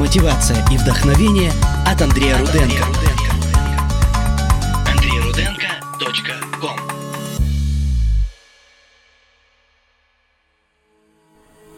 Мотивация 0.00 0.56
и 0.72 0.78
вдохновение 0.78 1.52
от 1.86 2.00
Андрея 2.00 2.38
Руденко. 2.38 2.84
AnдрейRudenko.com 4.86 6.78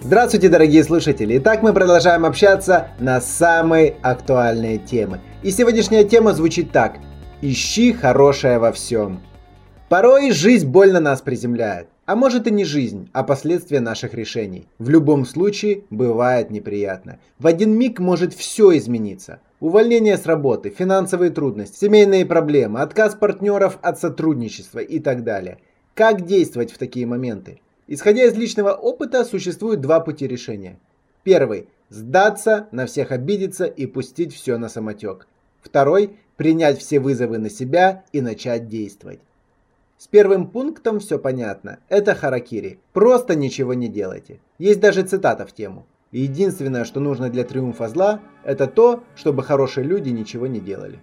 Здравствуйте, 0.00 0.48
дорогие 0.48 0.82
слушатели! 0.82 1.36
Итак, 1.36 1.62
мы 1.62 1.74
продолжаем 1.74 2.24
общаться 2.24 2.88
на 2.98 3.20
самые 3.20 3.96
актуальные 4.00 4.78
темы. 4.78 5.20
И 5.42 5.50
сегодняшняя 5.50 6.04
тема 6.04 6.32
звучит 6.32 6.72
так. 6.72 6.96
Ищи 7.42 7.92
хорошее 7.92 8.58
во 8.58 8.72
всем. 8.72 9.20
Порой 9.90 10.30
жизнь 10.30 10.66
больно 10.66 11.00
нас 11.00 11.20
приземляет. 11.20 11.88
А 12.06 12.14
может 12.14 12.46
и 12.46 12.52
не 12.52 12.64
жизнь, 12.64 13.10
а 13.12 13.24
последствия 13.24 13.80
наших 13.80 14.14
решений. 14.14 14.68
В 14.78 14.88
любом 14.88 15.26
случае, 15.26 15.82
бывает 15.90 16.50
неприятно. 16.50 17.18
В 17.40 17.48
один 17.48 17.76
миг 17.76 17.98
может 17.98 18.32
все 18.32 18.76
измениться. 18.78 19.40
Увольнение 19.58 20.16
с 20.16 20.24
работы, 20.24 20.70
финансовые 20.70 21.32
трудности, 21.32 21.80
семейные 21.80 22.24
проблемы, 22.24 22.80
отказ 22.80 23.16
партнеров 23.16 23.80
от 23.82 23.98
сотрудничества 23.98 24.78
и 24.78 25.00
так 25.00 25.24
далее. 25.24 25.58
Как 25.94 26.24
действовать 26.24 26.70
в 26.70 26.78
такие 26.78 27.06
моменты? 27.06 27.60
Исходя 27.88 28.24
из 28.24 28.36
личного 28.36 28.70
опыта, 28.70 29.24
существует 29.24 29.80
два 29.80 29.98
пути 29.98 30.28
решения. 30.28 30.78
Первый– 31.24 31.68
сдаться, 31.88 32.68
на 32.70 32.86
всех 32.86 33.10
обидеться 33.10 33.64
и 33.64 33.86
пустить 33.86 34.32
все 34.32 34.58
на 34.58 34.68
самотек. 34.68 35.26
Второй– 35.60 36.16
принять 36.36 36.78
все 36.78 37.00
вызовы 37.00 37.38
на 37.38 37.50
себя 37.50 38.04
и 38.12 38.20
начать 38.20 38.68
действовать. 38.68 39.18
С 39.98 40.08
первым 40.08 40.48
пунктом 40.48 41.00
все 41.00 41.18
понятно. 41.18 41.78
Это 41.88 42.14
харакири. 42.14 42.78
Просто 42.92 43.34
ничего 43.34 43.72
не 43.72 43.88
делайте. 43.88 44.40
Есть 44.58 44.80
даже 44.80 45.02
цитата 45.02 45.46
в 45.46 45.52
тему. 45.52 45.86
Единственное, 46.12 46.84
что 46.84 47.00
нужно 47.00 47.30
для 47.30 47.44
триумфа 47.44 47.88
зла, 47.88 48.20
это 48.44 48.66
то, 48.66 49.04
чтобы 49.14 49.42
хорошие 49.42 49.84
люди 49.84 50.10
ничего 50.10 50.46
не 50.46 50.60
делали. 50.60 51.00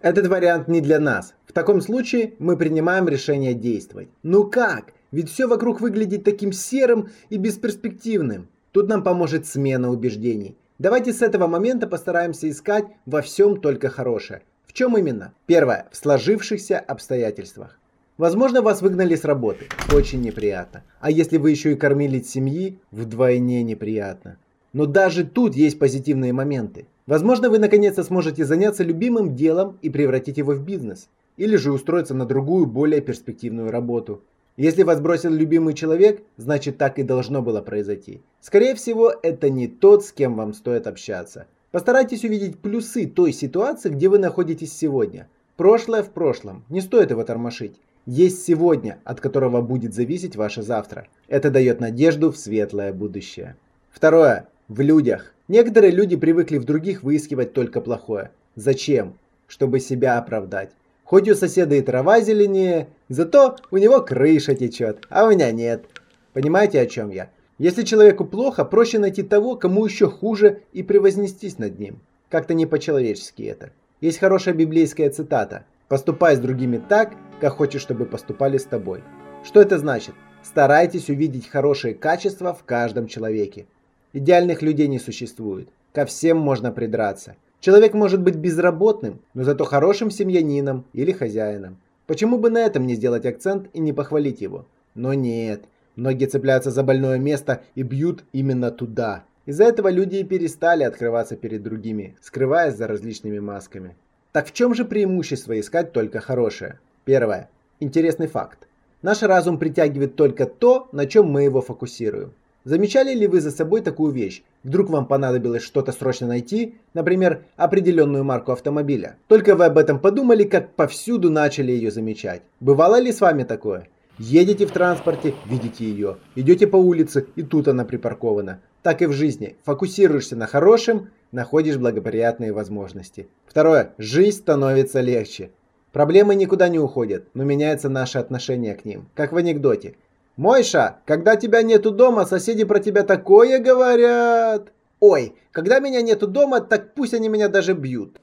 Этот 0.00 0.26
вариант 0.28 0.68
не 0.68 0.80
для 0.80 0.98
нас. 0.98 1.34
В 1.46 1.52
таком 1.52 1.82
случае 1.82 2.32
мы 2.38 2.56
принимаем 2.56 3.08
решение 3.08 3.52
действовать. 3.52 4.08
Ну 4.22 4.44
как? 4.44 4.94
Ведь 5.12 5.30
все 5.30 5.46
вокруг 5.46 5.82
выглядит 5.82 6.24
таким 6.24 6.52
серым 6.52 7.10
и 7.28 7.36
бесперспективным. 7.36 8.48
Тут 8.72 8.88
нам 8.88 9.02
поможет 9.02 9.46
смена 9.46 9.90
убеждений. 9.90 10.56
Давайте 10.78 11.12
с 11.12 11.20
этого 11.20 11.46
момента 11.46 11.86
постараемся 11.86 12.48
искать 12.48 12.86
во 13.04 13.20
всем 13.20 13.60
только 13.60 13.90
хорошее. 13.90 14.42
В 14.66 14.72
чем 14.72 14.96
именно? 14.96 15.34
Первое. 15.46 15.88
В 15.90 15.96
сложившихся 15.96 16.78
обстоятельствах. 16.78 17.79
Возможно, 18.20 18.60
вас 18.60 18.82
выгнали 18.82 19.16
с 19.16 19.24
работы. 19.24 19.64
Очень 19.90 20.20
неприятно. 20.20 20.82
А 21.00 21.10
если 21.10 21.38
вы 21.38 21.52
еще 21.52 21.72
и 21.72 21.74
кормили 21.74 22.20
семьи, 22.20 22.78
вдвойне 22.90 23.62
неприятно. 23.62 24.36
Но 24.74 24.84
даже 24.84 25.24
тут 25.24 25.56
есть 25.56 25.78
позитивные 25.78 26.34
моменты. 26.34 26.84
Возможно, 27.06 27.48
вы 27.48 27.58
наконец-то 27.58 28.04
сможете 28.04 28.44
заняться 28.44 28.84
любимым 28.84 29.34
делом 29.34 29.78
и 29.80 29.88
превратить 29.88 30.36
его 30.36 30.52
в 30.52 30.62
бизнес. 30.62 31.08
Или 31.38 31.56
же 31.56 31.72
устроиться 31.72 32.12
на 32.12 32.26
другую, 32.26 32.66
более 32.66 33.00
перспективную 33.00 33.70
работу. 33.70 34.22
Если 34.58 34.82
вас 34.82 35.00
бросил 35.00 35.32
любимый 35.32 35.72
человек, 35.72 36.22
значит 36.36 36.76
так 36.76 36.98
и 36.98 37.02
должно 37.02 37.40
было 37.40 37.62
произойти. 37.62 38.20
Скорее 38.42 38.74
всего, 38.74 39.14
это 39.22 39.48
не 39.48 39.66
тот, 39.66 40.04
с 40.04 40.12
кем 40.12 40.34
вам 40.34 40.52
стоит 40.52 40.86
общаться. 40.86 41.46
Постарайтесь 41.70 42.22
увидеть 42.24 42.58
плюсы 42.58 43.06
той 43.06 43.32
ситуации, 43.32 43.88
где 43.88 44.10
вы 44.10 44.18
находитесь 44.18 44.76
сегодня. 44.76 45.26
Прошлое 45.56 46.02
в 46.02 46.10
прошлом, 46.10 46.64
не 46.68 46.82
стоит 46.82 47.10
его 47.12 47.24
тормошить 47.24 47.80
есть 48.10 48.44
сегодня, 48.44 48.98
от 49.04 49.20
которого 49.20 49.60
будет 49.62 49.94
зависеть 49.94 50.34
ваше 50.34 50.62
завтра. 50.62 51.06
Это 51.28 51.48
дает 51.48 51.78
надежду 51.78 52.32
в 52.32 52.36
светлое 52.36 52.92
будущее. 52.92 53.54
Второе. 53.88 54.48
В 54.66 54.80
людях. 54.80 55.32
Некоторые 55.46 55.92
люди 55.92 56.16
привыкли 56.16 56.58
в 56.58 56.64
других 56.64 57.04
выискивать 57.04 57.52
только 57.52 57.80
плохое. 57.80 58.32
Зачем? 58.56 59.16
Чтобы 59.46 59.78
себя 59.78 60.18
оправдать. 60.18 60.72
Хоть 61.04 61.28
у 61.28 61.36
соседа 61.36 61.76
и 61.76 61.82
трава 61.82 62.20
зеленее, 62.20 62.88
зато 63.08 63.54
у 63.70 63.76
него 63.76 64.00
крыша 64.00 64.56
течет, 64.56 65.06
а 65.08 65.26
у 65.26 65.30
меня 65.30 65.52
нет. 65.52 65.84
Понимаете, 66.32 66.80
о 66.80 66.86
чем 66.86 67.10
я? 67.10 67.30
Если 67.58 67.84
человеку 67.84 68.24
плохо, 68.24 68.64
проще 68.64 68.98
найти 68.98 69.22
того, 69.22 69.54
кому 69.54 69.84
еще 69.86 70.08
хуже, 70.08 70.62
и 70.72 70.82
превознестись 70.82 71.58
над 71.58 71.78
ним. 71.78 72.00
Как-то 72.28 72.54
не 72.54 72.66
по-человечески 72.66 73.42
это. 73.42 73.70
Есть 74.00 74.18
хорошая 74.18 74.54
библейская 74.54 75.10
цитата. 75.10 75.64
«Поступай 75.90 76.36
с 76.36 76.38
другими 76.38 76.78
так, 76.78 77.16
как 77.40 77.54
хочешь, 77.54 77.82
чтобы 77.82 78.06
поступали 78.06 78.58
с 78.58 78.64
тобой. 78.64 79.02
Что 79.42 79.60
это 79.60 79.76
значит? 79.76 80.14
Старайтесь 80.40 81.10
увидеть 81.10 81.48
хорошие 81.48 81.94
качества 81.94 82.54
в 82.54 82.62
каждом 82.62 83.08
человеке. 83.08 83.66
Идеальных 84.12 84.62
людей 84.62 84.86
не 84.86 85.00
существует. 85.00 85.68
Ко 85.92 86.06
всем 86.06 86.38
можно 86.38 86.70
придраться. 86.70 87.34
Человек 87.58 87.92
может 87.92 88.22
быть 88.22 88.36
безработным, 88.36 89.20
но 89.34 89.42
зато 89.42 89.64
хорошим 89.64 90.12
семьянином 90.12 90.84
или 90.92 91.10
хозяином. 91.10 91.78
Почему 92.06 92.38
бы 92.38 92.50
на 92.50 92.58
этом 92.58 92.86
не 92.86 92.94
сделать 92.94 93.26
акцент 93.26 93.66
и 93.72 93.80
не 93.80 93.92
похвалить 93.92 94.40
его? 94.40 94.66
Но 94.94 95.12
нет. 95.12 95.64
Многие 95.96 96.26
цепляются 96.26 96.70
за 96.70 96.84
больное 96.84 97.18
место 97.18 97.62
и 97.74 97.82
бьют 97.82 98.22
именно 98.32 98.70
туда. 98.70 99.24
Из-за 99.44 99.64
этого 99.64 99.88
люди 99.88 100.18
и 100.18 100.24
перестали 100.24 100.84
открываться 100.84 101.34
перед 101.34 101.64
другими, 101.64 102.16
скрываясь 102.20 102.76
за 102.76 102.86
различными 102.86 103.40
масками. 103.40 103.96
Так 104.32 104.46
в 104.46 104.52
чем 104.52 104.74
же 104.74 104.84
преимущество 104.84 105.58
искать 105.58 105.92
только 105.92 106.20
хорошее? 106.20 106.78
Первое. 107.04 107.50
Интересный 107.80 108.28
факт. 108.28 108.68
Наш 109.02 109.22
разум 109.22 109.58
притягивает 109.58 110.14
только 110.14 110.46
то, 110.46 110.88
на 110.92 111.06
чем 111.06 111.26
мы 111.26 111.42
его 111.42 111.60
фокусируем. 111.60 112.32
Замечали 112.62 113.12
ли 113.14 113.26
вы 113.26 113.40
за 113.40 113.50
собой 113.50 113.80
такую 113.80 114.12
вещь? 114.12 114.42
Вдруг 114.62 114.90
вам 114.90 115.06
понадобилось 115.06 115.62
что-то 115.62 115.90
срочно 115.90 116.28
найти, 116.28 116.74
например, 116.94 117.42
определенную 117.56 118.22
марку 118.22 118.52
автомобиля. 118.52 119.16
Только 119.26 119.56
вы 119.56 119.64
об 119.64 119.78
этом 119.78 119.98
подумали, 119.98 120.44
как 120.44 120.74
повсюду 120.74 121.30
начали 121.30 121.72
ее 121.72 121.90
замечать. 121.90 122.42
Бывало 122.60 123.00
ли 123.00 123.12
с 123.12 123.20
вами 123.20 123.44
такое? 123.44 123.88
Едете 124.18 124.66
в 124.66 124.70
транспорте, 124.70 125.34
видите 125.46 125.86
ее. 125.86 126.18
Идете 126.36 126.66
по 126.66 126.76
улице, 126.76 127.26
и 127.34 127.42
тут 127.42 127.66
она 127.66 127.86
припаркована. 127.86 128.60
Так 128.82 129.00
и 129.00 129.06
в 129.06 129.12
жизни. 129.12 129.56
Фокусируешься 129.64 130.36
на 130.36 130.46
хорошем, 130.46 131.08
находишь 131.32 131.76
благоприятные 131.76 132.52
возможности. 132.52 133.28
Второе. 133.46 133.94
Жизнь 133.98 134.38
становится 134.38 135.00
легче. 135.00 135.50
Проблемы 135.92 136.34
никуда 136.34 136.68
не 136.68 136.78
уходят, 136.78 137.24
но 137.34 137.44
меняется 137.44 137.88
наше 137.88 138.18
отношение 138.18 138.74
к 138.74 138.84
ним. 138.84 139.08
Как 139.14 139.32
в 139.32 139.36
анекдоте. 139.36 139.96
«Мойша, 140.36 140.98
когда 141.04 141.36
тебя 141.36 141.62
нету 141.62 141.90
дома, 141.90 142.24
соседи 142.24 142.64
про 142.64 142.80
тебя 142.80 143.02
такое 143.02 143.58
говорят!» 143.58 144.72
«Ой, 145.00 145.34
когда 145.50 145.80
меня 145.80 146.00
нету 146.02 146.26
дома, 146.26 146.60
так 146.60 146.94
пусть 146.94 147.14
они 147.14 147.28
меня 147.28 147.48
даже 147.48 147.74
бьют!» 147.74 148.20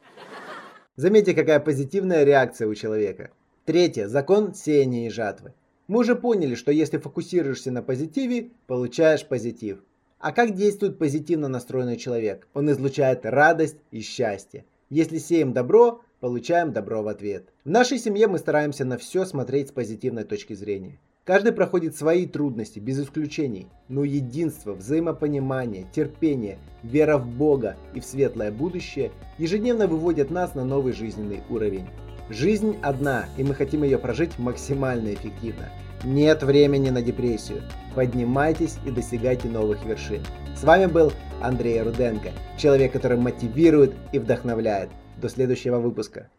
Заметьте, 0.96 1.36
какая 1.36 1.60
позитивная 1.60 2.24
реакция 2.24 2.68
у 2.68 2.74
человека. 2.74 3.30
Третье. 3.66 4.08
Закон 4.08 4.56
сеяния 4.56 5.08
и 5.08 5.12
жатвы. 5.12 5.54
Мы 5.88 6.00
уже 6.00 6.16
поняли, 6.16 6.56
что 6.56 6.72
если 6.72 6.98
фокусируешься 6.98 7.70
на 7.72 7.84
позитиве, 7.84 8.50
получаешь 8.66 9.26
позитив. 9.26 9.84
А 10.20 10.32
как 10.32 10.56
действует 10.56 10.98
позитивно 10.98 11.48
настроенный 11.48 11.96
человек? 11.96 12.48
Он 12.56 12.72
излучает 12.72 13.24
радость 13.24 13.78
и 13.92 14.02
счастье. 14.02 14.66
Если 14.90 15.20
сеем 15.20 15.54
добро, 15.54 16.02
получаем 16.20 16.74
добро 16.74 17.04
в 17.04 17.08
ответ. 17.08 17.50
В 17.64 17.70
нашей 17.70 18.00
семье 18.00 18.28
мы 18.28 18.40
стараемся 18.40 18.84
на 18.84 18.98
все 18.98 19.26
смотреть 19.26 19.70
с 19.70 19.72
позитивной 19.72 20.24
точки 20.24 20.54
зрения. 20.54 21.00
Каждый 21.24 21.52
проходит 21.52 21.96
свои 21.96 22.26
трудности, 22.26 22.80
без 22.80 23.00
исключений, 23.00 23.68
но 23.90 24.04
единство, 24.06 24.74
взаимопонимание, 24.74 25.86
терпение, 25.94 26.58
вера 26.82 27.18
в 27.20 27.28
Бога 27.28 27.76
и 27.94 28.00
в 28.00 28.06
светлое 28.06 28.50
будущее 28.50 29.12
ежедневно 29.38 29.86
выводят 29.86 30.32
нас 30.32 30.56
на 30.56 30.64
новый 30.64 30.94
жизненный 30.94 31.44
уровень. 31.50 31.86
Жизнь 32.30 32.78
одна, 32.82 33.26
и 33.38 33.44
мы 33.44 33.54
хотим 33.54 33.84
ее 33.84 34.00
прожить 34.00 34.40
максимально 34.40 35.14
эффективно. 35.14 35.70
Нет 36.08 36.42
времени 36.42 36.90
на 36.90 37.02
депрессию. 37.02 37.64
Поднимайтесь 37.94 38.78
и 38.86 38.92
достигайте 38.92 39.50
новых 39.50 39.84
вершин. 39.84 40.22
С 40.56 40.64
вами 40.64 40.86
был 40.86 41.12
Андрей 41.42 41.82
Руденко, 41.82 42.30
человек, 42.58 42.94
который 42.94 43.18
мотивирует 43.18 43.94
и 44.14 44.20
вдохновляет. 44.20 44.90
До 45.18 45.28
следующего 45.28 45.80
выпуска. 45.80 46.30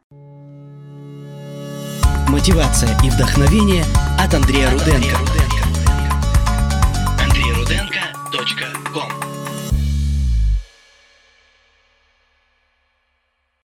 Мотивация 2.29 2.97
и 3.05 3.11
вдохновение 3.11 3.85
от 4.19 4.33
Андрея 4.33 4.71
Руденко. 4.71 5.48